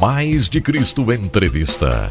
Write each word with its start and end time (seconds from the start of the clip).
Mais 0.00 0.48
de 0.48 0.60
Cristo 0.60 1.12
Entrevista. 1.12 2.08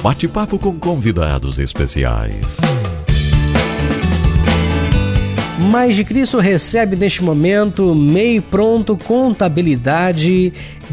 Bate-papo 0.00 0.56
com 0.56 0.78
convidados 0.78 1.58
especiais. 1.58 2.58
Mais 5.58 5.96
de 5.96 6.04
Cristo 6.04 6.38
recebe 6.38 6.94
neste 6.94 7.24
momento 7.24 7.92
MEI 7.92 8.40
Pronto 8.40 8.96
Contabilidade 8.96 10.52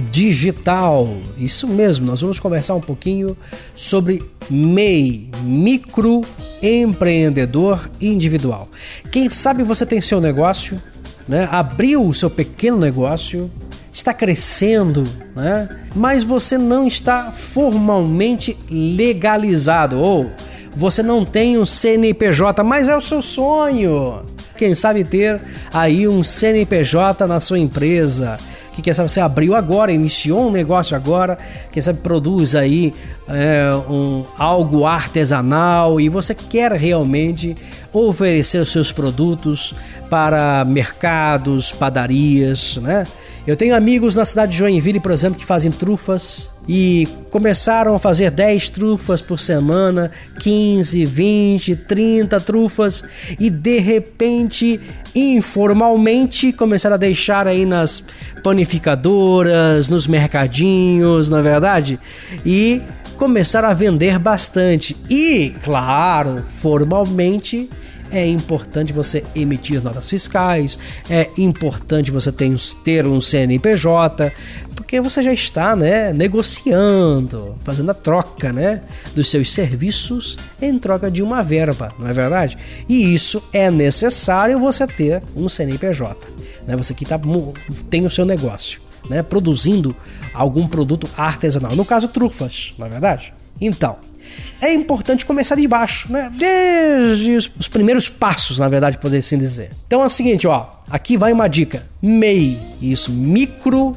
Digital. 0.10 1.16
Isso 1.38 1.68
mesmo, 1.68 2.08
nós 2.08 2.22
vamos 2.22 2.40
conversar 2.40 2.74
um 2.74 2.82
pouquinho 2.82 3.38
sobre 3.76 4.24
MEI, 4.50 5.30
microempreendedor 5.44 7.88
individual. 8.02 8.68
Quem 9.12 9.30
sabe 9.30 9.64
você 9.64 9.86
tem 9.86 10.02
seu 10.02 10.20
negócio, 10.20 10.82
né? 11.28 11.48
abriu 11.52 12.04
o 12.04 12.14
seu 12.14 12.30
pequeno 12.30 12.78
negócio, 12.78 13.50
está 13.92 14.14
crescendo, 14.14 15.08
né? 15.36 15.70
mas 15.96 16.24
você 16.24 16.58
não 16.58 16.88
está 16.88 17.32
formalmente 17.32 18.58
legalizado 18.70 20.00
ou 20.00 20.32
você 20.76 21.04
não 21.04 21.24
tem 21.24 21.58
um 21.58 21.66
CNPJ, 21.66 22.64
mas 22.64 22.90
é 22.90 22.98
o 22.98 23.02
seu 23.02 23.22
sonho. 23.22 24.24
Quem 24.58 24.74
sabe 24.74 25.04
ter 25.04 25.42
aí 25.72 26.08
um 26.08 26.24
CNPJ 26.24 27.28
na 27.28 27.40
sua 27.40 27.60
empresa. 27.60 28.38
Que 28.72 28.82
quem 28.82 28.94
sabe 28.94 29.10
você 29.10 29.20
abriu 29.20 29.54
agora, 29.54 29.92
iniciou 29.92 30.48
um 30.48 30.52
negócio 30.52 30.96
agora, 30.96 31.38
quem 31.72 31.82
sabe 31.82 32.00
produz 32.00 32.56
aí 32.56 32.92
é, 33.28 33.72
um, 33.88 34.26
algo 34.36 34.86
artesanal 34.86 36.02
e 36.02 36.10
você 36.10 36.34
quer 36.34 36.72
realmente 36.72 37.56
oferecer 37.94 38.66
seus 38.66 38.92
produtos 38.92 39.74
para 40.10 40.66
mercados, 40.66 41.72
padarias, 41.72 42.78
né? 42.78 43.06
Eu 43.46 43.58
tenho 43.58 43.76
amigos 43.76 44.16
na 44.16 44.24
cidade 44.24 44.54
de 44.54 44.58
Joinville, 44.58 45.02
por 45.02 45.12
exemplo, 45.12 45.38
que 45.38 45.46
fazem 45.46 45.70
trufas 45.70 46.54
e 46.66 47.10
começaram 47.30 47.94
a 47.94 48.00
fazer 48.00 48.32
10 48.32 48.70
trufas 48.70 49.22
por 49.22 49.38
semana, 49.38 50.12
15, 50.40 51.06
20, 51.06 51.76
30 51.76 52.40
trufas 52.40 53.04
e 53.38 53.50
de 53.50 53.80
repente, 53.80 54.80
informalmente, 55.14 56.54
começaram 56.54 56.94
a 56.94 56.98
deixar 56.98 57.46
aí 57.46 57.66
nas 57.66 58.02
panificadoras, 58.42 59.90
nos 59.90 60.08
mercadinhos, 60.08 61.28
na 61.28 61.40
é 61.40 61.42
verdade? 61.42 62.00
E 62.46 62.82
começaram 63.18 63.68
a 63.68 63.74
vender 63.74 64.18
bastante. 64.20 64.96
E, 65.10 65.54
claro, 65.62 66.42
formalmente 66.42 67.70
é 68.14 68.26
importante 68.26 68.94
você 68.94 69.24
emitir 69.36 69.84
notas 69.84 70.10
fiscais, 70.10 70.78
é 71.10 71.30
importante 71.38 72.12
você 72.12 72.32
ter 72.32 73.06
um 73.06 73.20
CNPJ, 73.20 74.32
porque 74.76 75.02
você 75.02 75.22
já 75.24 75.34
está 75.34 75.76
né, 75.76 76.14
negociando, 76.14 77.56
fazendo 77.64 77.90
a 77.90 77.94
troca 77.94 78.54
né, 78.54 78.84
dos 79.16 79.30
seus 79.30 79.52
serviços 79.52 80.38
em 80.62 80.78
troca 80.78 81.10
de 81.10 81.24
uma 81.24 81.42
verba, 81.42 81.92
não 81.98 82.08
é 82.08 82.14
verdade? 82.14 82.58
E 82.88 83.14
isso 83.14 83.44
é 83.52 83.72
necessário 83.72 84.60
você 84.60 84.86
ter 84.86 85.24
um 85.36 85.50
CNPJ. 85.50 86.28
Né, 86.68 86.76
você 86.78 86.94
que 86.94 87.06
tá, 87.06 87.20
tem 87.90 88.06
o 88.06 88.12
seu 88.12 88.26
negócio, 88.26 88.80
né, 89.10 89.24
produzindo 89.24 89.96
algum 90.34 90.68
produto 90.68 91.10
artesanal, 91.18 91.76
no 91.76 91.86
caso 91.86 92.08
trufas, 92.08 92.74
não 92.78 92.88
é 92.88 92.90
verdade? 92.90 93.34
Então, 93.60 93.98
é 94.62 94.74
importante 94.74 95.26
começar 95.26 95.56
de 95.56 95.68
baixo, 95.68 96.12
né? 96.12 96.32
Desde 96.38 97.32
os, 97.32 97.52
os 97.60 97.68
primeiros 97.68 98.10
passos, 98.10 98.60
na 98.60 98.68
verdade, 98.68 98.98
poder 98.98 99.18
assim 99.18 99.38
dizer. 99.38 99.70
Então 99.86 100.02
é 100.02 100.08
o 100.08 100.10
seguinte, 100.10 100.48
ó, 100.48 100.68
aqui 100.90 101.18
vai 101.18 101.32
uma 101.32 101.48
dica. 101.48 101.86
MEI, 102.02 102.58
isso, 102.82 103.12
micro 103.12 103.96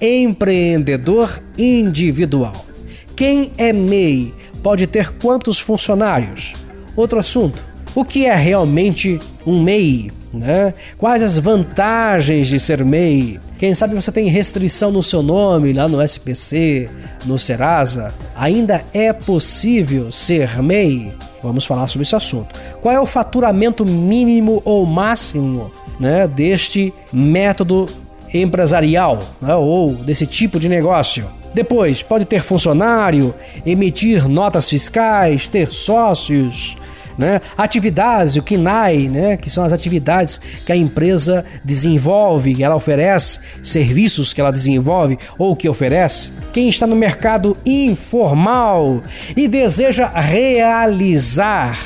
empreendedor 0.00 1.42
individual. 1.56 2.66
Quem 3.14 3.52
é 3.56 3.72
MEI 3.72 4.34
pode 4.62 4.86
ter 4.86 5.12
quantos 5.14 5.58
funcionários? 5.58 6.54
Outro 6.96 7.18
assunto. 7.18 7.62
O 7.94 8.04
que 8.04 8.26
é 8.26 8.34
realmente 8.34 9.20
um 9.46 9.62
MEI? 9.62 10.10
Né? 10.32 10.72
Quais 10.96 11.22
as 11.22 11.38
vantagens 11.38 12.46
de 12.46 12.58
ser 12.58 12.84
MEI? 12.84 13.38
Quem 13.58 13.74
sabe 13.74 13.94
você 13.94 14.10
tem 14.10 14.28
restrição 14.28 14.90
no 14.90 15.02
seu 15.02 15.22
nome 15.22 15.72
lá 15.72 15.86
no 15.86 16.02
SPC, 16.02 16.88
no 17.24 17.38
Serasa? 17.38 18.12
Ainda 18.34 18.84
é 18.92 19.12
possível 19.12 20.10
ser 20.10 20.62
MEI? 20.62 21.14
Vamos 21.42 21.64
falar 21.64 21.88
sobre 21.88 22.04
esse 22.04 22.16
assunto. 22.16 22.54
Qual 22.80 22.94
é 22.94 23.00
o 23.00 23.06
faturamento 23.06 23.84
mínimo 23.84 24.62
ou 24.64 24.86
máximo 24.86 25.70
né, 26.00 26.26
deste 26.26 26.92
método 27.12 27.88
empresarial 28.32 29.18
né, 29.40 29.54
ou 29.54 29.94
desse 29.94 30.26
tipo 30.26 30.58
de 30.58 30.68
negócio? 30.68 31.26
Depois, 31.54 32.02
pode 32.02 32.24
ter 32.24 32.40
funcionário, 32.40 33.34
emitir 33.66 34.26
notas 34.26 34.70
fiscais, 34.70 35.48
ter 35.48 35.68
sócios, 35.68 36.76
né? 37.16 37.40
Atividades, 37.56 38.36
o 38.36 38.42
KINAI, 38.42 39.08
né? 39.08 39.36
que 39.36 39.50
são 39.50 39.64
as 39.64 39.72
atividades 39.72 40.40
que 40.64 40.72
a 40.72 40.76
empresa 40.76 41.44
desenvolve, 41.64 42.62
ela 42.62 42.76
oferece, 42.76 43.40
serviços 43.62 44.32
que 44.32 44.40
ela 44.40 44.52
desenvolve 44.52 45.18
ou 45.38 45.56
que 45.56 45.68
oferece. 45.68 46.30
Quem 46.52 46.68
está 46.68 46.86
no 46.86 46.96
mercado 46.96 47.56
informal 47.64 49.02
e 49.36 49.48
deseja 49.48 50.08
realizar 50.08 51.78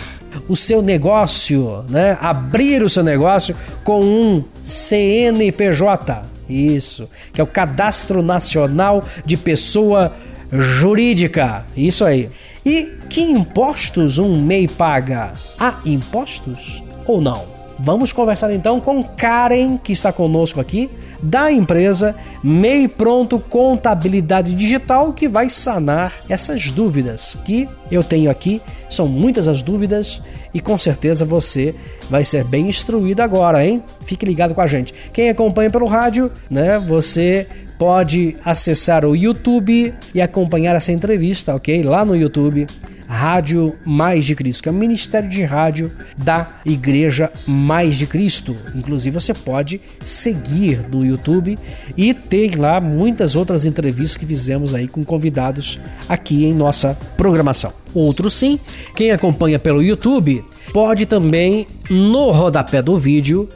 o 0.48 0.56
seu 0.56 0.82
negócio, 0.82 1.84
né? 1.88 2.16
abrir 2.20 2.82
o 2.82 2.88
seu 2.88 3.02
negócio 3.02 3.56
com 3.82 4.02
um 4.02 4.44
CNPJ. 4.60 6.22
Isso, 6.48 7.08
que 7.32 7.40
é 7.40 7.44
o 7.44 7.46
Cadastro 7.46 8.22
Nacional 8.22 9.02
de 9.24 9.36
Pessoa 9.36 10.14
Jurídica. 10.50 11.64
Isso 11.76 12.04
aí. 12.04 12.30
E 12.66 12.98
que 13.08 13.20
impostos 13.20 14.18
um 14.18 14.42
MEI 14.42 14.66
paga? 14.66 15.32
Há 15.56 15.76
impostos 15.84 16.82
ou 17.06 17.20
não? 17.20 17.44
Vamos 17.78 18.12
conversar 18.12 18.52
então 18.52 18.80
com 18.80 19.04
Karen, 19.04 19.76
que 19.76 19.92
está 19.92 20.12
conosco 20.12 20.60
aqui, 20.60 20.90
da 21.22 21.52
empresa 21.52 22.16
MEI 22.42 22.88
Pronto 22.88 23.38
Contabilidade 23.38 24.52
Digital, 24.52 25.12
que 25.12 25.28
vai 25.28 25.48
sanar 25.48 26.12
essas 26.28 26.72
dúvidas 26.72 27.36
que 27.44 27.68
eu 27.88 28.02
tenho 28.02 28.32
aqui. 28.32 28.60
São 28.90 29.06
muitas 29.06 29.46
as 29.46 29.62
dúvidas 29.62 30.20
e 30.52 30.58
com 30.58 30.76
certeza 30.76 31.24
você 31.24 31.72
vai 32.10 32.24
ser 32.24 32.42
bem 32.42 32.66
instruído 32.66 33.20
agora, 33.20 33.64
hein? 33.64 33.80
Fique 34.00 34.26
ligado 34.26 34.56
com 34.56 34.60
a 34.60 34.66
gente. 34.66 34.92
Quem 35.12 35.28
acompanha 35.28 35.70
pelo 35.70 35.86
rádio, 35.86 36.32
né? 36.50 36.80
Você 36.80 37.46
pode 37.78 38.36
acessar 38.44 39.04
o 39.04 39.14
YouTube 39.14 39.94
e 40.14 40.20
acompanhar 40.20 40.74
essa 40.74 40.92
entrevista, 40.92 41.54
ok? 41.54 41.82
Lá 41.82 42.04
no 42.04 42.16
YouTube, 42.16 42.66
Rádio 43.06 43.76
Mais 43.84 44.24
de 44.24 44.34
Cristo, 44.34 44.62
que 44.62 44.68
é 44.68 44.72
o 44.72 44.74
Ministério 44.74 45.28
de 45.28 45.42
Rádio 45.42 45.90
da 46.16 46.56
Igreja 46.64 47.30
Mais 47.46 47.96
de 47.96 48.06
Cristo. 48.06 48.56
Inclusive, 48.74 49.14
você 49.14 49.32
pode 49.32 49.80
seguir 50.02 50.88
no 50.90 51.04
YouTube 51.04 51.58
e 51.96 52.12
ter 52.12 52.58
lá 52.58 52.80
muitas 52.80 53.36
outras 53.36 53.64
entrevistas 53.64 54.16
que 54.16 54.26
fizemos 54.26 54.74
aí 54.74 54.88
com 54.88 55.04
convidados 55.04 55.78
aqui 56.08 56.44
em 56.44 56.52
nossa 56.52 56.98
programação. 57.16 57.72
Outro 57.94 58.30
sim, 58.30 58.58
quem 58.94 59.12
acompanha 59.12 59.58
pelo 59.58 59.82
YouTube 59.82 60.44
pode 60.72 61.06
também 61.06 61.66
no 61.88 62.30
rodapé 62.32 62.82
do 62.82 62.98
vídeo 62.98 63.48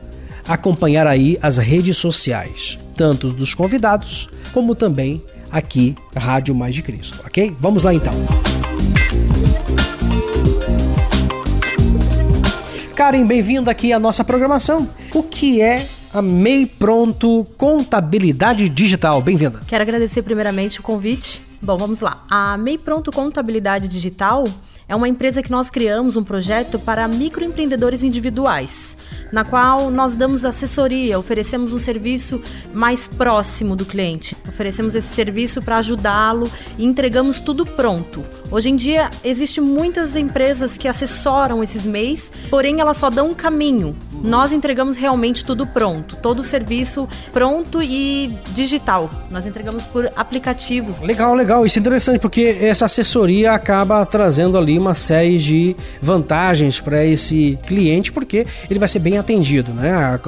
acompanhar 0.47 1.07
aí 1.07 1.37
as 1.43 1.59
redes 1.59 1.97
sociais 1.97 2.79
tanto 3.01 3.29
dos 3.31 3.55
convidados, 3.55 4.29
como 4.53 4.75
também 4.75 5.25
aqui, 5.51 5.97
Rádio 6.15 6.55
Mais 6.55 6.75
de 6.75 6.83
Cristo, 6.83 7.19
ok? 7.25 7.57
Vamos 7.59 7.83
lá 7.83 7.95
então. 7.95 8.13
Karen, 12.95 13.25
bem-vinda 13.25 13.71
aqui 13.71 13.91
à 13.95 13.99
nossa 13.99 14.23
programação. 14.23 14.87
O 15.15 15.23
que 15.23 15.63
é 15.63 15.89
a 16.13 16.21
MEI 16.21 16.67
Pronto 16.67 17.47
Contabilidade 17.57 18.69
Digital? 18.69 19.23
Bem-vinda. 19.23 19.61
Quero 19.67 19.81
agradecer 19.81 20.21
primeiramente 20.21 20.81
o 20.81 20.83
convite. 20.83 21.41
Bom, 21.63 21.79
vamos 21.79 22.01
lá. 22.01 22.27
A 22.29 22.59
MEI 22.59 22.77
Pronto 22.77 23.11
Contabilidade 23.11 23.89
Digital 23.89 24.45
é 24.91 24.97
uma 24.97 25.09
empresa 25.09 25.41
que 25.41 25.53
nós 25.53 25.71
criamos 25.71 26.17
um 26.17 26.25
projeto 26.25 26.77
para 26.77 27.07
microempreendedores 27.07 28.03
individuais, 28.03 28.97
na 29.31 29.45
qual 29.45 29.89
nós 29.89 30.17
damos 30.17 30.45
assessoria, 30.45 31.17
oferecemos 31.17 31.73
um 31.73 31.79
serviço 31.79 32.43
mais 32.75 33.07
próximo 33.07 33.77
do 33.77 33.87
cliente. 33.87 34.37
Oferecemos 34.49 34.97
esse 34.97 35.15
serviço 35.15 35.63
para 35.63 35.77
ajudá-lo 35.77 36.51
e 36.77 36.85
entregamos 36.85 37.39
tudo 37.39 37.65
pronto. 37.65 38.25
Hoje 38.51 38.71
em 38.71 38.75
dia, 38.75 39.13
existem 39.23 39.63
muitas 39.63 40.17
empresas 40.17 40.77
que 40.77 40.89
assessoram 40.89 41.63
esses 41.63 41.87
MEIs, 41.87 42.33
porém 42.51 42.81
elas 42.81 42.97
só 42.97 43.09
dão 43.09 43.31
um 43.31 43.35
caminho, 43.35 43.97
nós 44.23 44.53
entregamos 44.53 44.97
realmente 44.97 45.45
tudo 45.45 45.67
pronto, 45.67 46.17
todo 46.17 46.41
o 46.41 46.45
serviço 46.45 47.09
pronto 47.33 47.83
e 47.83 48.35
digital. 48.53 49.11
Nós 49.31 49.47
entregamos 49.47 49.85
por 49.85 50.11
aplicativos. 50.17 51.01
Legal, 51.01 51.35
legal. 51.35 51.65
Isso 51.65 51.79
é 51.79 51.81
interessante 51.81 52.19
porque 52.21 52.59
essa 52.61 52.87
assessoria 52.87 53.53
acaba 53.53 54.05
trazendo 54.05 54.57
ali 54.59 54.79
uma 54.79 54.95
série 54.95 55.39
de 55.39 55.77
vantagens 56.01 56.81
para 56.81 57.05
esse 57.05 57.59
cliente, 57.67 58.13
porque 58.13 58.47
ele 58.69 58.79
vai 58.79 58.89
ser 58.89 58.99
bem 58.99 59.19
atendido, 59.19 59.73
né? 59.73 60.21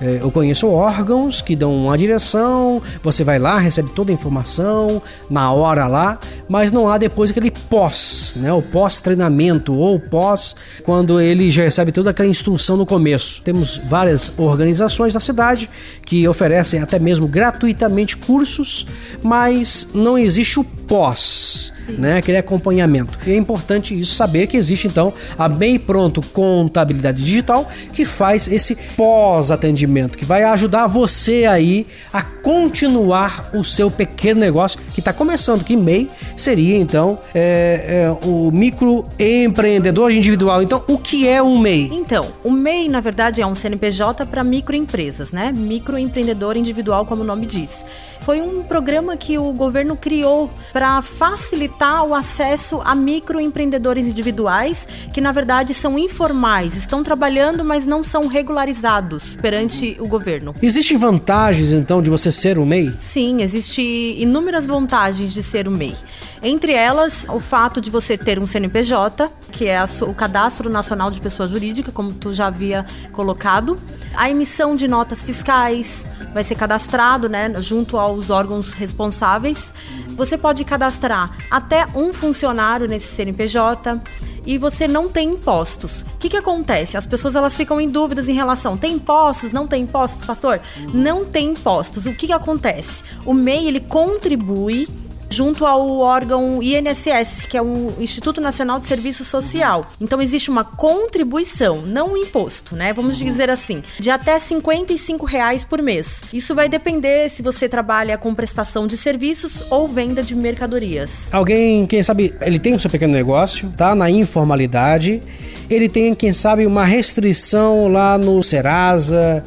É, 0.00 0.20
eu 0.22 0.30
conheço 0.30 0.68
órgãos 0.68 1.40
que 1.40 1.54
dão 1.54 1.74
uma 1.74 1.96
direção, 1.96 2.82
você 3.02 3.24
vai 3.24 3.38
lá, 3.38 3.58
recebe 3.58 3.90
toda 3.90 4.10
a 4.10 4.14
informação 4.14 5.02
na 5.28 5.52
hora 5.52 5.86
lá, 5.86 6.18
mas 6.48 6.72
não 6.72 6.88
há 6.88 6.98
depois 6.98 7.30
aquele 7.30 7.50
pós, 7.50 7.96
né? 8.36 8.52
O 8.52 8.62
pós-treinamento 8.62 9.74
ou 9.74 9.98
pós 9.98 10.54
quando 10.82 11.20
ele 11.20 11.50
já 11.50 11.62
recebe 11.62 11.92
toda 11.92 12.10
aquela 12.10 12.28
instrução 12.28 12.76
no 12.76 12.86
começo. 12.86 13.42
Temos 13.42 13.80
várias 13.88 14.32
organizações 14.36 15.14
da 15.14 15.20
cidade 15.20 15.68
que 16.04 16.26
oferecem 16.26 16.80
até 16.80 16.98
mesmo 16.98 17.26
gratuitamente 17.26 18.16
cursos, 18.16 18.86
mas 19.22 19.88
não 19.94 20.18
existe 20.18 20.58
o 20.58 20.64
pós, 20.64 21.72
Sim. 21.90 21.96
né? 21.98 22.16
Aquele 22.16 22.38
acompanhamento. 22.38 23.18
E 23.26 23.32
é 23.32 23.36
importante 23.36 23.98
isso 23.98 24.14
saber 24.14 24.46
que 24.46 24.56
existe 24.56 24.86
então 24.86 25.12
a 25.38 25.48
Bem 25.48 25.78
Pronto 25.78 26.22
Contabilidade 26.22 27.22
Digital 27.22 27.68
que 27.92 28.04
faz 28.04 28.48
esse 28.48 28.76
pós-atendimento, 28.96 30.16
que 30.16 30.24
vai 30.24 30.42
ajudar 30.44 30.86
você 30.86 31.44
aí 31.44 31.86
a 32.12 32.22
continuar 32.22 33.50
o 33.54 33.62
seu 33.62 33.90
pequeno 33.90 34.40
negócio 34.40 34.80
que 34.92 35.00
está 35.00 35.12
começando, 35.12 35.64
que 35.64 35.76
MEI 35.76 36.10
seria 36.36 36.76
então 36.76 37.18
é, 37.34 38.06
é, 38.06 38.26
o 38.26 38.50
microempreendedor 38.50 40.10
individual. 40.10 40.62
Então, 40.62 40.82
o 40.88 40.98
que 40.98 41.28
é 41.28 41.42
um 41.42 41.58
MEI? 41.58 41.90
Então, 41.92 42.26
o 42.44 42.50
MEI 42.50 42.88
na 42.88 43.00
verdade 43.00 43.40
é 43.42 43.46
um 43.46 43.54
CNPJ 43.54 44.26
para 44.26 44.42
microempresas, 44.42 45.32
né? 45.32 45.52
Microempreendedor 45.52 46.56
individual, 46.56 47.04
como 47.04 47.22
o 47.22 47.26
nome 47.26 47.46
diz. 47.46 47.84
Foi 48.20 48.42
um 48.42 48.62
programa 48.62 49.16
que 49.16 49.38
o 49.38 49.50
governo 49.52 49.96
criou 49.96 50.50
para 50.72 51.00
facilitar 51.00 51.79
o 51.80 52.14
acesso 52.14 52.80
a 52.84 52.94
microempreendedores 52.94 54.06
individuais 54.06 54.86
que, 55.12 55.20
na 55.20 55.32
verdade, 55.32 55.72
são 55.72 55.98
informais, 55.98 56.76
estão 56.76 57.02
trabalhando, 57.02 57.64
mas 57.64 57.86
não 57.86 58.02
são 58.02 58.26
regularizados 58.26 59.36
perante 59.36 59.96
o 59.98 60.06
governo. 60.06 60.54
Existem 60.62 60.98
vantagens, 60.98 61.72
então, 61.72 62.02
de 62.02 62.10
você 62.10 62.30
ser 62.30 62.58
um 62.58 62.66
MEI? 62.66 62.92
Sim, 62.98 63.40
existem 63.40 64.20
inúmeras 64.20 64.66
vantagens 64.66 65.32
de 65.32 65.42
ser 65.42 65.66
um 65.66 65.72
MEI. 65.72 65.94
Entre 66.42 66.72
elas, 66.72 67.26
o 67.28 67.38
fato 67.38 67.80
de 67.80 67.90
você 67.90 68.16
ter 68.16 68.38
um 68.38 68.46
CNPJ, 68.46 69.30
que 69.52 69.66
é 69.66 69.82
o 70.02 70.14
Cadastro 70.14 70.70
Nacional 70.70 71.10
de 71.10 71.20
Pessoa 71.20 71.48
Jurídica, 71.48 71.92
como 71.92 72.12
tu 72.12 72.32
já 72.32 72.46
havia 72.46 72.86
colocado, 73.12 73.78
a 74.14 74.30
emissão 74.30 74.74
de 74.74 74.88
notas 74.88 75.22
fiscais, 75.22 76.06
vai 76.32 76.42
ser 76.42 76.54
cadastrado, 76.54 77.28
né, 77.28 77.52
junto 77.60 77.98
aos 77.98 78.30
órgãos 78.30 78.72
responsáveis. 78.72 79.72
Você 80.16 80.36
pode 80.36 80.64
cadastrar 80.64 81.36
até 81.50 81.86
um 81.94 82.12
funcionário 82.12 82.86
nesse 82.86 83.08
CNPJ 83.14 84.00
e 84.46 84.58
você 84.58 84.88
não 84.88 85.08
tem 85.08 85.30
impostos. 85.30 86.02
O 86.02 86.18
que, 86.18 86.28
que 86.28 86.36
acontece? 86.36 86.96
As 86.96 87.06
pessoas 87.06 87.36
elas 87.36 87.56
ficam 87.56 87.80
em 87.80 87.88
dúvidas 87.88 88.28
em 88.28 88.34
relação, 88.34 88.76
tem 88.76 88.94
impostos, 88.94 89.52
não 89.52 89.66
tem 89.66 89.82
impostos, 89.82 90.26
pastor? 90.26 90.60
Não 90.92 91.24
tem 91.24 91.50
impostos. 91.50 92.06
O 92.06 92.14
que, 92.14 92.26
que 92.26 92.32
acontece? 92.32 93.04
O 93.24 93.34
MEI 93.34 93.68
ele 93.68 93.80
contribui 93.80 94.88
junto 95.30 95.64
ao 95.64 95.98
órgão 95.98 96.62
INSS, 96.62 97.46
que 97.48 97.56
é 97.56 97.62
o 97.62 97.94
Instituto 97.98 98.40
Nacional 98.40 98.80
de 98.80 98.86
Serviço 98.86 99.24
Social. 99.24 99.86
Então 100.00 100.20
existe 100.20 100.50
uma 100.50 100.64
contribuição, 100.64 101.82
não 101.82 102.14
um 102.14 102.16
imposto, 102.16 102.74
né? 102.74 102.92
Vamos 102.92 103.20
uhum. 103.20 103.26
dizer 103.26 103.48
assim, 103.48 103.82
de 103.98 104.10
até 104.10 104.38
55 104.38 105.24
reais 105.24 105.64
por 105.64 105.80
mês. 105.80 106.22
Isso 106.32 106.54
vai 106.54 106.68
depender 106.68 107.28
se 107.30 107.42
você 107.42 107.68
trabalha 107.68 108.18
com 108.18 108.34
prestação 108.34 108.86
de 108.86 108.96
serviços 108.96 109.64
ou 109.70 109.86
venda 109.86 110.22
de 110.22 110.34
mercadorias. 110.34 111.32
Alguém, 111.32 111.86
quem 111.86 112.02
sabe, 112.02 112.34
ele 112.40 112.58
tem 112.58 112.74
o 112.74 112.80
seu 112.80 112.90
pequeno 112.90 113.12
negócio, 113.12 113.72
tá 113.76 113.94
na 113.94 114.10
informalidade, 114.10 115.20
ele 115.68 115.88
tem, 115.88 116.14
quem 116.14 116.32
sabe, 116.32 116.66
uma 116.66 116.84
restrição 116.84 117.86
lá 117.88 118.18
no 118.18 118.42
Serasa, 118.42 119.44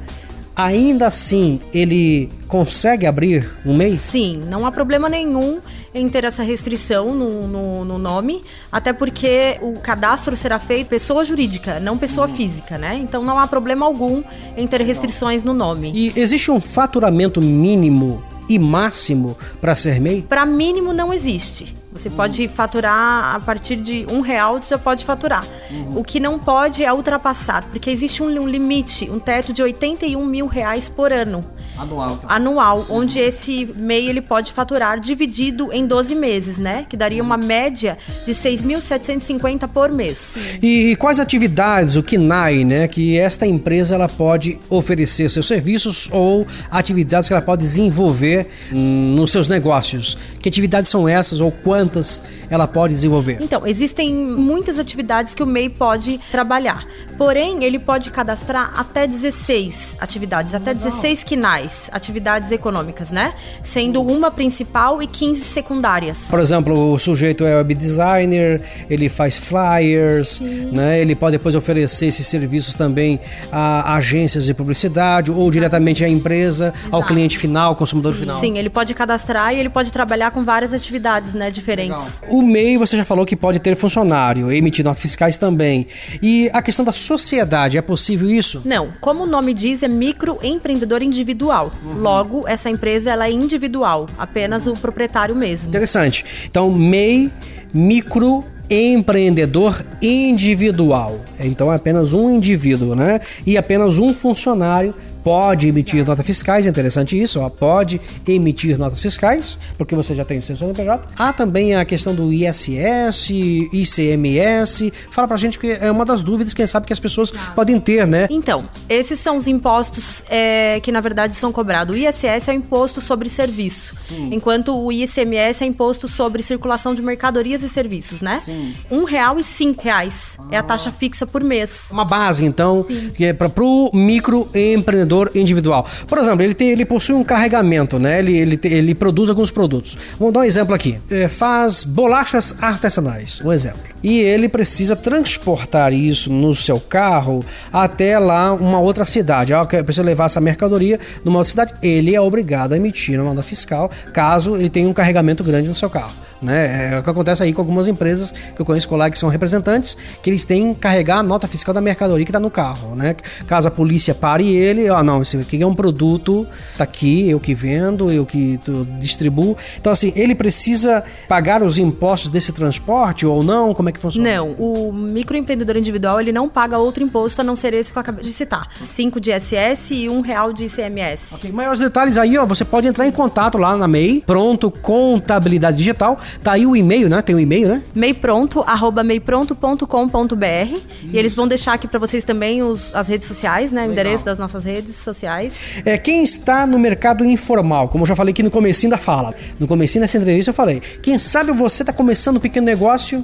ainda 0.55 1.07
assim 1.07 1.59
ele 1.73 2.29
consegue 2.47 3.05
abrir 3.05 3.49
um 3.65 3.75
MEI? 3.75 3.97
Sim, 3.97 4.41
não 4.47 4.65
há 4.65 4.71
problema 4.71 5.09
nenhum 5.09 5.59
em 5.93 6.07
ter 6.09 6.23
essa 6.23 6.43
restrição 6.43 7.13
no, 7.13 7.47
no, 7.47 7.85
no, 7.85 7.97
nome, 7.97 8.41
até 8.71 8.93
porque 8.93 9.57
o 9.61 9.73
cadastro 9.73 10.35
será 10.35 10.59
feito 10.59 10.87
pessoa 10.87 11.23
jurídica, 11.25 11.79
não 11.79 11.97
pessoa 11.97 12.27
física, 12.27 12.77
né? 12.77 12.97
Então 12.97 13.23
não 13.23 13.37
há 13.37 13.47
problema 13.47 13.85
algum 13.85 14.23
em 14.57 14.67
ter 14.67 14.81
restrições 14.81 15.43
no 15.43 15.53
nome. 15.53 15.91
E 15.93 16.13
existe 16.15 16.51
um 16.51 16.59
faturamento 16.59 17.41
mínimo 17.41 18.23
e 18.49 18.59
máximo 18.59 19.37
para 19.61 19.75
ser 19.75 19.99
MEI? 19.99 20.21
Para 20.21 20.45
mínimo 20.45 20.93
não 20.93 21.13
existe. 21.13 21.82
Você 21.93 22.09
pode 22.09 22.47
faturar 22.47 23.35
a 23.35 23.39
partir 23.39 23.75
de 23.75 24.05
um 24.09 24.21
real, 24.21 24.61
você 24.61 24.71
já 24.71 24.77
pode 24.79 25.05
faturar. 25.05 25.45
Uhum. 25.69 25.99
O 25.99 26.03
que 26.03 26.19
não 26.19 26.39
pode 26.39 26.83
é 26.83 26.91
ultrapassar, 26.91 27.65
porque 27.69 27.89
existe 27.89 28.23
um, 28.23 28.27
um, 28.27 28.47
limite, 28.47 29.09
um 29.11 29.19
teto 29.19 29.53
de 29.53 29.61
81 29.61 30.25
mil 30.25 30.47
reais 30.47 30.89
por 30.89 31.13
ano. 31.13 31.45
Anual. 31.77 32.13
Então. 32.13 32.29
Anual, 32.29 32.85
onde 32.89 33.19
esse 33.19 33.65
MEI 33.75 34.07
ele 34.09 34.21
pode 34.21 34.53
faturar 34.53 34.99
dividido 34.99 35.71
em 35.71 35.87
12 35.87 36.15
meses, 36.15 36.57
né? 36.57 36.85
Que 36.87 36.95
daria 36.95 37.21
uma 37.21 37.37
média 37.37 37.97
de 38.25 38.31
6.750 38.31 39.67
por 39.67 39.91
mês. 39.91 40.35
E, 40.61 40.91
e, 40.91 40.95
quais 40.95 41.19
atividades, 41.19 41.95
o 41.95 42.03
KINAI, 42.03 42.63
né? 42.63 42.87
Que 42.87 43.17
esta 43.17 43.47
empresa 43.47 43.95
ela 43.95 44.07
pode 44.07 44.59
oferecer 44.69 45.29
seus 45.29 45.47
serviços 45.47 46.09
ou 46.11 46.45
atividades 46.69 47.27
que 47.27 47.33
ela 47.33 47.41
pode 47.41 47.61
desenvolver 47.63 48.47
hum, 48.71 49.15
nos 49.15 49.31
seus 49.31 49.47
negócios. 49.47 50.17
Que 50.39 50.49
atividades 50.49 50.89
são 50.89 51.07
essas 51.07 51.41
ou 51.41 51.51
quantas 51.51 52.21
ela 52.49 52.67
pode 52.67 52.93
desenvolver? 52.93 53.37
Então, 53.41 53.65
existem 53.65 54.13
muitas 54.13 54.77
atividades 54.77 55.33
que 55.33 55.41
o 55.41 55.45
MEI 55.45 55.69
pode 55.69 56.19
trabalhar. 56.31 56.85
Porém, 57.17 57.63
ele 57.63 57.79
pode 57.79 58.11
cadastrar 58.11 58.73
até 58.75 59.07
16 59.07 59.97
atividades, 59.99 60.53
até 60.53 60.73
16 60.73 61.23
KINAIs, 61.63 61.89
atividades 61.91 62.51
econômicas, 62.51 63.09
né? 63.09 63.33
Sendo 63.61 64.01
uma 64.01 64.29
principal 64.29 65.01
e 65.01 65.07
15 65.07 65.41
secundárias. 65.43 66.27
Por 66.29 66.39
exemplo, 66.39 66.93
o 66.93 66.99
sujeito 66.99 67.45
é 67.45 67.55
web 67.55 67.73
designer, 67.73 68.61
ele 68.89 69.09
faz 69.09 69.37
flyers, 69.37 70.37
Sim. 70.37 70.69
né? 70.71 70.99
Ele 70.99 71.15
pode 71.15 71.37
depois 71.37 71.55
oferecer 71.55 72.07
esses 72.07 72.27
serviços 72.27 72.75
também 72.75 73.19
a 73.51 73.95
agências 73.95 74.45
de 74.45 74.53
publicidade 74.53 75.31
ou 75.31 75.49
diretamente 75.49 76.03
à 76.03 76.09
empresa, 76.09 76.73
Exato. 76.75 76.95
ao 76.95 77.05
cliente 77.05 77.37
final, 77.37 77.75
consumidor 77.75 78.13
Sim. 78.13 78.19
final. 78.19 78.39
Sim, 78.39 78.57
ele 78.57 78.69
pode 78.69 78.93
cadastrar 78.93 79.53
e 79.53 79.59
ele 79.59 79.69
pode 79.69 79.91
trabalhar 79.91 80.31
com 80.31 80.43
várias 80.43 80.73
atividades, 80.73 81.33
né, 81.33 81.49
diferentes. 81.49 82.21
Legal. 82.21 82.37
O 82.37 82.41
MEI, 82.41 82.77
você 82.77 82.97
já 82.97 83.05
falou 83.05 83.25
que 83.25 83.35
pode 83.35 83.59
ter 83.59 83.75
funcionário, 83.75 84.51
emitir 84.51 84.85
notas 84.85 85.01
fiscais 85.01 85.37
também. 85.37 85.87
E 86.21 86.49
a 86.53 86.61
questão 86.61 86.85
da 86.85 86.91
sociedade, 86.91 87.77
é 87.77 87.81
possível 87.81 88.29
isso? 88.29 88.61
Não, 88.65 88.91
como 88.99 89.23
o 89.23 89.25
nome 89.25 89.53
diz, 89.53 89.83
é 89.83 89.87
microempreendedor 89.87 91.01
individual. 91.01 91.52
Uhum. 91.61 91.93
Logo, 91.99 92.47
essa 92.47 92.69
empresa 92.69 93.11
ela 93.11 93.27
é 93.27 93.31
individual, 93.31 94.07
apenas 94.17 94.65
o 94.65 94.73
proprietário 94.73 95.35
mesmo. 95.35 95.69
Interessante. 95.69 96.25
Então, 96.49 96.69
MEI, 96.71 97.31
micro 97.73 98.43
empreendedor 98.69 99.85
individual. 100.01 101.19
Então 101.39 101.71
é 101.71 101.75
apenas 101.75 102.13
um 102.13 102.29
indivíduo, 102.29 102.95
né? 102.95 103.21
E 103.45 103.57
apenas 103.57 103.97
um 103.97 104.13
funcionário 104.13 104.95
pode 105.23 105.67
emitir 105.67 106.05
notas 106.05 106.25
fiscais, 106.25 106.67
é 106.67 106.69
interessante 106.69 107.19
isso, 107.19 107.39
ó, 107.39 107.49
pode 107.49 108.01
emitir 108.27 108.77
notas 108.77 108.99
fiscais, 108.99 109.57
porque 109.77 109.95
você 109.95 110.13
já 110.13 110.25
tem 110.25 110.39
o 110.39 110.41
seu 110.41 110.55
CNPJ. 110.55 111.07
Há 111.17 111.31
também 111.31 111.75
a 111.75 111.85
questão 111.85 112.13
do 112.13 112.31
ISS, 112.31 113.29
ICMS. 113.71 114.91
Fala 115.09 115.27
pra 115.27 115.37
gente 115.37 115.57
que 115.57 115.71
é 115.71 115.89
uma 115.89 116.05
das 116.05 116.21
dúvidas, 116.21 116.53
quem 116.53 116.67
sabe, 116.67 116.85
que 116.85 116.93
as 116.93 116.99
pessoas 116.99 117.31
podem 117.55 117.79
ter, 117.79 118.05
né? 118.05 118.27
Então, 118.29 118.65
esses 118.89 119.19
são 119.19 119.37
os 119.37 119.47
impostos 119.47 120.23
é, 120.29 120.79
que 120.81 120.91
na 120.91 120.99
verdade 120.99 121.35
são 121.35 121.51
cobrados. 121.51 121.95
O 121.95 121.97
ISS 121.97 122.49
é 122.49 122.51
o 122.51 122.55
imposto 122.55 122.99
sobre 122.99 123.29
serviço, 123.29 123.95
Sim. 124.01 124.29
enquanto 124.31 124.75
o 124.75 124.91
ICMS 124.91 125.63
é 125.63 125.67
imposto 125.67 126.07
sobre 126.07 126.43
circulação 126.43 126.93
de 126.93 127.01
mercadorias 127.01 127.63
e 127.63 127.69
serviços, 127.69 128.21
né? 128.21 128.41
Sim. 128.43 128.75
Um 128.91 129.03
real 129.03 129.39
e 129.39 129.43
cinco 129.43 129.83
reais 129.83 130.37
ah. 130.39 130.47
é 130.51 130.57
a 130.57 130.63
taxa 130.63 130.91
fixa 130.91 131.25
por 131.25 131.43
mês. 131.43 131.89
Uma 131.91 132.05
base, 132.05 132.45
então, 132.45 132.83
Sim. 132.83 133.11
que 133.15 133.25
é 133.25 133.33
para 133.33 133.49
pro 133.49 133.89
microempreendedor 133.93 135.12
individual. 135.35 135.85
Por 136.07 136.17
exemplo, 136.17 136.41
ele, 136.41 136.53
tem, 136.53 136.69
ele 136.69 136.85
possui 136.85 137.15
um 137.15 137.23
carregamento, 137.23 137.99
né? 137.99 138.19
Ele, 138.19 138.37
ele, 138.37 138.59
ele 138.63 138.95
produz 138.95 139.29
alguns 139.29 139.51
produtos. 139.51 139.97
Vamos 140.19 140.33
dar 140.33 140.41
um 140.41 140.43
exemplo 140.43 140.73
aqui. 140.73 140.97
É, 141.09 141.27
faz 141.27 141.83
bolachas 141.83 142.55
artesanais, 142.61 143.41
um 143.43 143.51
exemplo. 143.51 143.81
E 144.03 144.19
ele 144.19 144.49
precisa 144.49 144.95
transportar 144.95 145.93
isso 145.93 146.31
no 146.31 146.53
seu 146.53 146.79
carro 146.79 147.45
até 147.71 148.19
lá 148.19 148.53
uma 148.53 148.79
outra 148.79 149.05
cidade. 149.05 149.53
Ah, 149.53 149.65
precisa 149.65 150.03
levar 150.03 150.25
essa 150.25 150.41
mercadoria 150.41 150.99
numa 151.23 151.39
outra 151.39 151.49
cidade. 151.49 151.73
Ele 151.81 152.13
é 152.13 152.19
obrigado 152.19 152.73
a 152.73 152.77
emitir 152.77 153.19
uma 153.19 153.29
nota 153.29 153.43
fiscal 153.43 153.89
caso 154.11 154.55
ele 154.55 154.69
tenha 154.69 154.87
um 154.87 154.93
carregamento 154.93 155.43
grande 155.43 155.69
no 155.69 155.75
seu 155.75 155.89
carro 155.89 156.13
Né? 156.43 156.93
É 156.93 156.99
o 156.99 157.03
que 157.03 157.09
acontece 157.09 157.41
aí 157.41 157.53
com 157.53 157.61
algumas 157.61 157.87
empresas 157.87 158.31
que 158.31 158.61
eu 158.61 158.65
conheço 158.65 158.87
colegas 158.87 159.13
que 159.13 159.19
são 159.19 159.29
representantes, 159.29 159.97
que 160.21 160.29
eles 160.29 160.43
têm 160.43 160.73
que 160.73 160.81
carregar 160.81 161.19
a 161.19 161.23
nota 161.23 161.47
fiscal 161.47 161.73
da 161.73 161.81
mercadoria 161.81 162.25
que 162.25 162.29
está 162.31 162.39
no 162.39 162.51
carro. 162.51 162.95
Né? 162.95 163.15
Caso 163.47 163.67
a 163.67 163.71
polícia 163.71 164.13
pare 164.13 164.55
ele, 164.55 164.89
ó, 164.89 165.01
não, 165.01 165.21
esse 165.21 165.37
aqui 165.37 165.61
é 165.61 165.65
um 165.65 165.73
produto, 165.73 166.45
tá 166.77 166.83
aqui, 166.83 167.29
eu 167.29 167.39
que 167.39 167.55
vendo, 167.55 168.11
eu 168.11 168.25
que 168.25 168.59
distribuo. 168.99 169.57
Então, 169.79 169.91
assim, 169.91 170.11
ele 170.15 170.35
precisa 170.35 171.03
pagar 171.27 171.61
os 171.63 171.77
impostos 171.77 172.29
desse 172.29 172.51
transporte 172.51 173.25
ou 173.25 173.43
não? 173.43 173.73
Como 173.73 173.89
é 173.89 173.91
que 173.91 173.99
funciona? 173.99 174.35
Não, 174.35 174.51
o 174.51 174.91
microempreendedor 174.91 175.77
individual 175.77 176.19
ele 176.19 176.31
não 176.31 176.49
paga 176.49 176.77
outro 176.77 177.03
imposto 177.03 177.41
a 177.41 177.43
não 177.43 177.55
ser 177.55 177.73
esse 177.73 177.91
que 177.91 177.97
eu 177.97 178.01
acabei 178.01 178.23
de 178.23 178.31
citar. 178.31 178.67
5 178.81 179.19
de 179.19 179.31
ISS 179.31 179.91
e 179.91 180.09
um 180.09 180.21
real 180.21 180.51
de 180.51 180.65
ICMS. 180.65 181.35
Okay, 181.35 181.51
maiores 181.51 181.79
detalhes 181.79 182.17
aí, 182.17 182.37
ó, 182.37 182.45
você 182.45 182.65
pode 182.65 182.87
entrar 182.87 183.07
em 183.07 183.11
contato 183.11 183.57
lá 183.57 183.77
na 183.77 183.87
MEI, 183.87 184.23
pronto, 184.25 184.69
contabilidade 184.69 185.77
digital. 185.77 186.19
Tá 186.41 186.53
aí 186.53 186.65
o 186.65 186.75
e-mail, 186.75 187.09
né? 187.09 187.21
Tem 187.21 187.35
o 187.35 187.37
um 187.37 187.41
e-mail, 187.41 187.67
né? 187.67 187.83
meipronto, 187.93 188.63
arroba 188.65 189.03
meipronto.com.br 189.03 190.77
e 191.03 191.17
eles 191.17 191.35
vão 191.35 191.47
deixar 191.47 191.73
aqui 191.73 191.87
para 191.87 191.99
vocês 191.99 192.23
também 192.23 192.63
os, 192.63 192.93
as 192.95 193.07
redes 193.07 193.27
sociais, 193.27 193.71
né? 193.71 193.87
O 193.87 193.91
endereço 193.91 194.25
das 194.25 194.39
nossas 194.39 194.63
redes 194.63 194.95
sociais. 194.95 195.55
É, 195.85 195.97
quem 195.97 196.23
está 196.23 196.65
no 196.65 196.79
mercado 196.79 197.23
informal, 197.23 197.89
como 197.89 198.03
eu 198.03 198.07
já 198.07 198.15
falei 198.15 198.31
aqui 198.31 198.43
no 198.43 198.51
comecinho 198.51 198.91
da 198.91 198.97
fala, 198.97 199.33
no 199.59 199.67
comecinho 199.67 200.01
dessa 200.01 200.17
entrevista 200.17 200.51
eu 200.51 200.55
falei, 200.55 200.81
quem 201.01 201.17
sabe 201.17 201.51
você 201.51 201.83
está 201.83 201.93
começando 201.93 202.37
um 202.37 202.39
pequeno 202.39 202.65
negócio, 202.65 203.23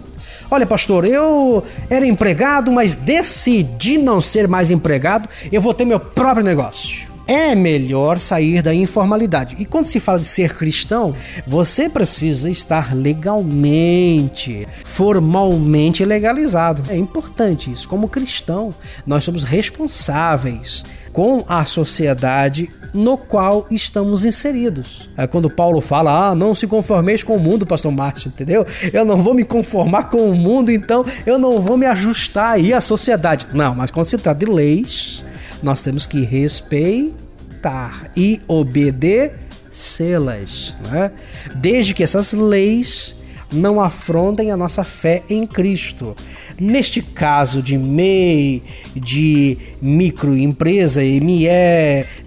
olha 0.49 0.65
pastor, 0.65 1.05
eu 1.05 1.63
era 1.89 2.05
empregado, 2.05 2.71
mas 2.71 2.95
decidi 2.95 3.97
não 3.97 4.21
ser 4.21 4.47
mais 4.47 4.71
empregado, 4.71 5.27
eu 5.51 5.61
vou 5.61 5.73
ter 5.73 5.85
meu 5.85 5.99
próprio 5.99 6.43
negócio 6.43 7.08
é 7.29 7.53
melhor 7.53 8.19
sair 8.19 8.63
da 8.63 8.73
informalidade. 8.73 9.55
E 9.59 9.65
quando 9.65 9.85
se 9.85 9.99
fala 9.99 10.19
de 10.19 10.25
ser 10.25 10.57
cristão, 10.57 11.13
você 11.45 11.87
precisa 11.87 12.49
estar 12.49 12.95
legalmente, 12.95 14.67
formalmente 14.83 16.03
legalizado. 16.03 16.83
É 16.89 16.97
importante 16.97 17.71
isso. 17.71 17.87
Como 17.87 18.09
cristão, 18.09 18.73
nós 19.05 19.23
somos 19.23 19.43
responsáveis 19.43 20.83
com 21.13 21.45
a 21.47 21.65
sociedade 21.65 22.71
no 22.91 23.15
qual 23.15 23.67
estamos 23.69 24.25
inseridos. 24.25 25.07
É 25.15 25.27
quando 25.27 25.51
Paulo 25.51 25.81
fala, 25.81 26.29
ah, 26.29 26.35
não 26.35 26.55
se 26.55 26.65
conformeis 26.65 27.23
com 27.23 27.35
o 27.35 27.39
mundo, 27.39 27.63
pastor 27.63 27.91
Márcio, 27.91 28.29
entendeu? 28.29 28.65
Eu 28.91 29.05
não 29.05 29.21
vou 29.21 29.35
me 29.35 29.43
conformar 29.43 30.05
com 30.05 30.31
o 30.31 30.35
mundo, 30.35 30.71
então 30.71 31.05
eu 31.27 31.37
não 31.37 31.61
vou 31.61 31.77
me 31.77 31.85
ajustar 31.85 32.53
aí 32.53 32.73
à 32.73 32.81
sociedade. 32.81 33.45
Não, 33.53 33.75
mas 33.75 33.91
quando 33.91 34.07
se 34.07 34.17
trata 34.17 34.43
de 34.43 34.51
leis, 34.51 35.23
nós 35.61 35.81
temos 35.81 36.05
que 36.05 36.21
respeitar 36.21 38.09
e 38.15 38.39
obedecê-las, 38.47 40.77
né? 40.91 41.11
desde 41.55 41.93
que 41.93 42.03
essas 42.03 42.31
leis 42.33 43.19
não 43.51 43.81
afrontem 43.81 44.51
a 44.51 44.57
nossa 44.57 44.83
fé 44.83 45.23
em 45.29 45.45
Cristo. 45.45 46.15
Neste 46.59 47.01
caso 47.01 47.63
de 47.63 47.77
MEI, 47.77 48.61
de 48.95 49.57
microempresa, 49.81 51.01
ME, 51.01 51.47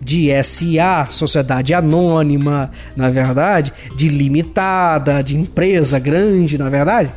de 0.01 0.31
SA, 0.43 1.07
sociedade 1.09 1.75
anônima, 1.75 2.71
na 2.97 3.11
verdade, 3.11 3.73
de 3.97 4.09
limitada, 4.09 5.23
de 5.23 5.37
empresa 5.37 5.99
grande, 5.99 6.59
na 6.59 6.69
verdade, 6.69 7.12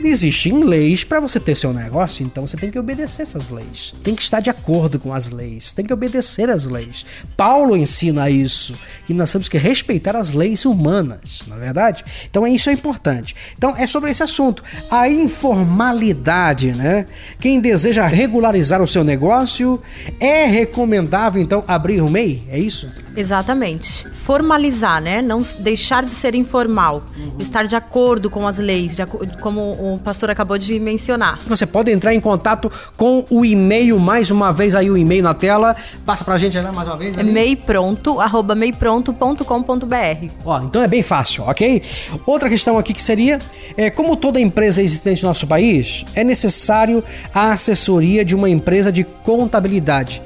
Existem 0.00 0.62
leis 0.62 1.02
para 1.02 1.18
você 1.18 1.40
ter 1.40 1.56
seu 1.56 1.72
negócio, 1.72 2.24
então 2.24 2.46
você 2.46 2.56
tem 2.56 2.70
que 2.70 2.78
obedecer 2.78 3.22
essas 3.22 3.50
leis. 3.50 3.92
Tem 4.04 4.14
que 4.14 4.22
estar 4.22 4.40
de 4.40 4.48
acordo 4.48 4.98
com 4.98 5.12
as 5.12 5.28
leis, 5.28 5.72
tem 5.72 5.84
que 5.84 5.92
obedecer 5.92 6.48
as 6.48 6.66
leis. 6.66 7.04
Paulo 7.36 7.76
ensina 7.76 8.30
isso, 8.30 8.74
que 9.06 9.12
nós 9.12 9.32
temos 9.32 9.48
que 9.48 9.58
respeitar 9.58 10.14
as 10.14 10.32
leis 10.32 10.64
humanas, 10.64 11.42
na 11.48 11.56
é 11.56 11.58
verdade? 11.58 12.04
Então 12.30 12.46
é 12.46 12.50
isso 12.50 12.70
é 12.70 12.72
importante. 12.72 13.34
Então 13.56 13.74
é 13.76 13.86
sobre 13.86 14.10
esse 14.10 14.22
assunto, 14.22 14.62
a 14.88 15.08
informalidade, 15.08 16.72
né? 16.72 17.04
Quem 17.40 17.60
deseja 17.60 18.06
regularizar 18.06 18.80
o 18.80 18.86
seu 18.86 19.02
negócio, 19.02 19.80
é 20.20 20.44
recomendável 20.44 21.42
então 21.42 21.64
abrir 21.66 22.00
o 22.00 22.08
MEI, 22.08 22.44
é 22.48 22.58
isso? 22.58 22.88
Exatamente. 23.16 24.06
Formalizar, 24.08 25.02
né? 25.02 25.20
Não 25.20 25.42
deixar 25.58 26.04
de 26.04 26.14
ser 26.14 26.34
informal, 26.36 27.02
uhum. 27.16 27.32
estar 27.40 27.66
de 27.66 27.74
acordo 27.74 28.30
com 28.30 28.46
as 28.46 28.58
leis, 28.58 28.94
de, 28.94 29.04
como 29.40 29.60
o 29.60 29.87
pastor 29.96 30.28
acabou 30.28 30.58
de 30.58 30.78
mencionar. 30.78 31.38
Você 31.46 31.64
pode 31.64 31.90
entrar 31.90 32.14
em 32.14 32.20
contato 32.20 32.70
com 32.96 33.24
o 33.30 33.44
e-mail, 33.44 33.98
mais 33.98 34.30
uma 34.30 34.52
vez 34.52 34.74
aí 34.74 34.90
o 34.90 34.98
e-mail 34.98 35.22
na 35.22 35.32
tela. 35.32 35.74
Passa 36.04 36.24
pra 36.24 36.36
gente 36.36 36.60
né, 36.60 36.70
mais 36.70 36.88
uma 36.88 36.96
vez. 36.96 37.16
É 37.16 37.22
meipronto, 37.22 38.20
arroba 38.20 38.54
meipronto.com.br. 38.54 40.28
Ó, 40.44 40.60
então 40.62 40.82
é 40.82 40.88
bem 40.88 41.02
fácil, 41.02 41.44
ok? 41.44 41.82
Outra 42.26 42.48
questão 42.48 42.76
aqui 42.76 42.92
que 42.92 43.02
seria, 43.02 43.38
é, 43.76 43.88
como 43.88 44.16
toda 44.16 44.40
empresa 44.40 44.82
existente 44.82 45.22
no 45.22 45.28
nosso 45.28 45.46
país, 45.46 46.04
é 46.14 46.24
necessário 46.24 47.02
a 47.32 47.52
assessoria 47.52 48.24
de 48.24 48.34
uma 48.34 48.50
empresa 48.50 48.90
de 48.90 49.04
contabilidade. 49.04 50.20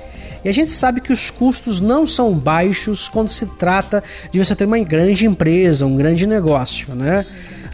E 0.44 0.48
a 0.48 0.52
gente 0.52 0.70
sabe 0.70 1.00
que 1.00 1.12
os 1.12 1.30
custos 1.30 1.80
não 1.80 2.06
são 2.06 2.32
baixos 2.32 3.08
quando 3.08 3.28
se 3.28 3.46
trata 3.46 4.02
de 4.30 4.38
você 4.38 4.56
ter 4.56 4.64
uma 4.64 4.78
grande 4.80 5.24
empresa, 5.26 5.86
um 5.86 5.96
grande 5.96 6.26
negócio, 6.26 6.94
né? 6.94 7.24